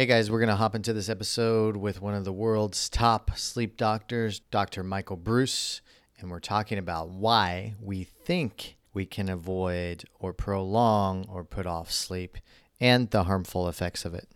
[0.00, 3.32] Hey guys, we're going to hop into this episode with one of the world's top
[3.36, 4.82] sleep doctors, Dr.
[4.82, 5.82] Michael Breus,
[6.18, 11.90] and we're talking about why we think we can avoid or prolong or put off
[11.90, 12.38] sleep
[12.80, 14.26] and the harmful effects of it.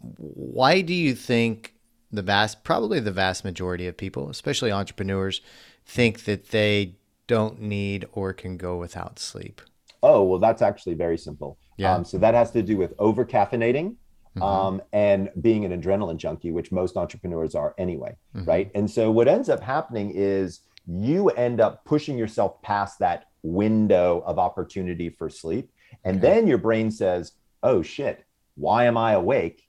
[0.00, 1.74] Why do you think
[2.10, 5.42] the vast, probably the vast majority of people, especially entrepreneurs,
[5.86, 6.96] think that they
[7.28, 9.62] don't need or can go without sleep?
[10.02, 11.56] Oh, well, that's actually very simple.
[11.80, 11.94] Yeah.
[11.94, 13.96] Um, so that has to do with over caffeinating
[14.36, 14.42] mm-hmm.
[14.42, 18.46] um, and being an adrenaline junkie, which most entrepreneurs are anyway, mm-hmm.
[18.46, 18.70] right?
[18.74, 24.22] And so what ends up happening is you end up pushing yourself past that window
[24.26, 25.72] of opportunity for sleep.
[26.04, 26.26] And okay.
[26.26, 27.32] then your brain says,
[27.62, 28.24] oh shit,
[28.56, 29.66] why am I awake?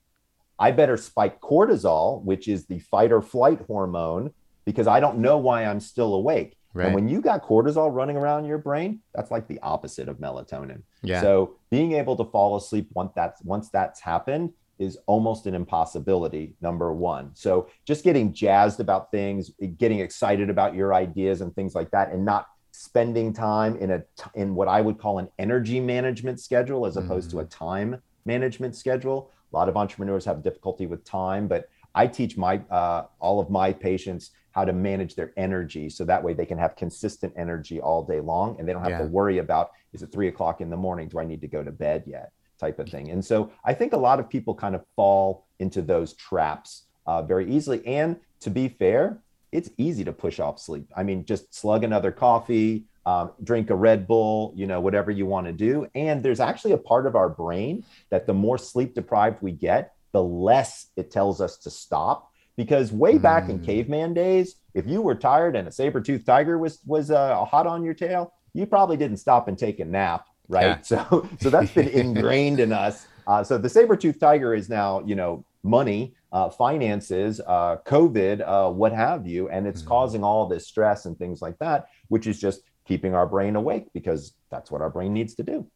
[0.58, 4.32] I better spike cortisol, which is the fight or flight hormone,
[4.64, 6.56] because I don't know why I'm still awake.
[6.74, 6.86] Right.
[6.86, 10.82] And when you got cortisol running around your brain, that's like the opposite of melatonin.
[11.02, 11.20] Yeah.
[11.20, 16.54] So being able to fall asleep once that's once that's happened is almost an impossibility.
[16.60, 17.30] Number one.
[17.34, 22.10] So just getting jazzed about things, getting excited about your ideas and things like that,
[22.10, 24.02] and not spending time in a
[24.34, 27.32] in what I would call an energy management schedule as opposed mm.
[27.32, 27.64] to a mm-hmm.
[27.64, 29.30] time management schedule.
[29.52, 33.50] A lot of entrepreneurs have difficulty with time, but I teach my uh, all of
[33.50, 37.80] my patients how to manage their energy so that way they can have consistent energy
[37.80, 38.98] all day long and they don't have yeah.
[38.98, 41.08] to worry about is it three o'clock in the morning?
[41.08, 42.32] Do i need to go to bed yet?
[42.58, 43.10] Type of thing.
[43.10, 47.22] And so i think a lot of people kind of fall into those traps uh,
[47.22, 47.84] very easily.
[47.86, 49.18] And to be fair
[49.50, 50.86] it's easy to push off sleep.
[50.96, 55.26] I mean just slug another coffee um, drink a red bull you know whatever you
[55.26, 55.86] want to do.
[55.94, 59.94] And there's actually a part of our brain that the more sleep deprived we get
[60.12, 63.64] the less it tells us to stop because way back in mm.
[63.64, 67.82] caveman days, if you were tired and a saber-toothed tiger was was uh, hot on
[67.82, 70.64] your tail, you probably didn't stop and take a nap, right?
[70.64, 70.78] Yeah.
[70.82, 73.06] So so that's been ingrained in us.
[73.26, 78.70] Uh, so the saber-toothed tiger is now, you know, money, uh, finances, uh, COVID, uh,
[78.70, 79.86] what have you, and it's mm.
[79.86, 83.86] causing all this stress and things like that, which is just keeping our brain awake
[83.94, 85.66] because that's what our brain needs to do.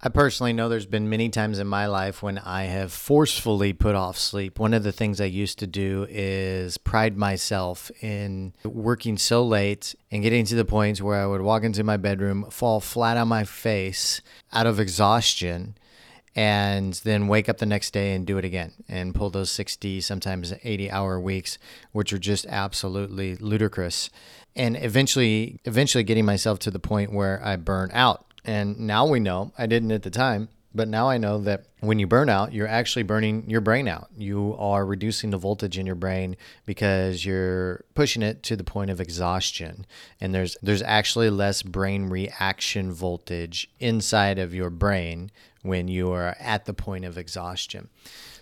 [0.00, 3.96] I personally know there's been many times in my life when I have forcefully put
[3.96, 4.60] off sleep.
[4.60, 9.96] One of the things I used to do is pride myself in working so late
[10.12, 13.26] and getting to the point where I would walk into my bedroom, fall flat on
[13.26, 14.20] my face
[14.52, 15.76] out of exhaustion,
[16.36, 20.00] and then wake up the next day and do it again and pull those 60,
[20.00, 21.58] sometimes 80 hour weeks,
[21.90, 24.10] which are just absolutely ludicrous.
[24.54, 29.20] And eventually, eventually getting myself to the point where I burn out and now we
[29.20, 32.54] know, I didn't at the time, but now I know that when you burn out,
[32.54, 34.08] you're actually burning your brain out.
[34.16, 38.90] You are reducing the voltage in your brain because you're pushing it to the point
[38.90, 39.84] of exhaustion.
[40.18, 45.30] And there's there's actually less brain reaction voltage inside of your brain
[45.68, 47.88] when you are at the point of exhaustion.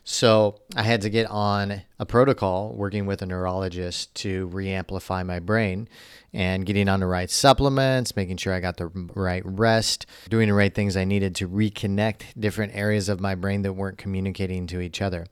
[0.09, 5.41] So I had to get on a protocol working with a neurologist to reamplify my
[5.41, 5.89] brain
[6.33, 10.55] and getting on the right supplements, making sure I got the right rest, doing the
[10.55, 14.81] right things I needed to reconnect different areas of my brain that weren't communicating to
[14.81, 15.27] each other.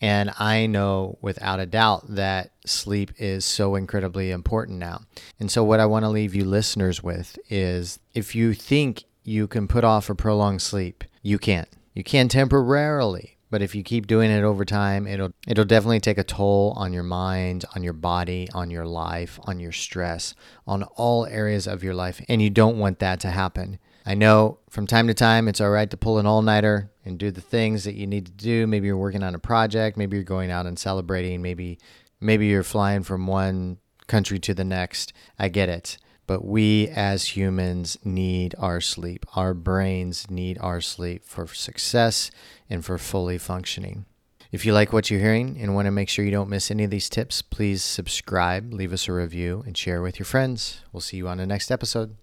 [0.00, 5.02] And I know without a doubt that sleep is so incredibly important now.
[5.40, 9.48] And so, what I want to leave you listeners with is if you think you
[9.48, 11.68] can put off a prolonged sleep, you can't.
[11.94, 16.18] You can temporarily, but if you keep doing it over time, it'll it'll definitely take
[16.18, 20.34] a toll on your mind, on your body, on your life, on your stress,
[20.66, 23.78] on all areas of your life, and you don't want that to happen.
[24.04, 27.30] I know from time to time it's all right to pull an all-nighter and do
[27.30, 28.66] the things that you need to do.
[28.66, 31.78] Maybe you're working on a project, maybe you're going out and celebrating, maybe
[32.20, 35.12] maybe you're flying from one country to the next.
[35.38, 35.98] I get it.
[36.26, 39.26] But we as humans need our sleep.
[39.34, 42.30] Our brains need our sleep for success
[42.70, 44.06] and for fully functioning.
[44.52, 46.84] If you like what you're hearing and want to make sure you don't miss any
[46.84, 50.82] of these tips, please subscribe, leave us a review, and share with your friends.
[50.92, 52.16] We'll see you on the next episode.